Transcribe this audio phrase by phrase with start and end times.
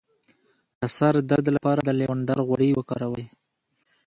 [0.79, 3.25] د سر درد لپاره د لیوانډر غوړي وکاروئ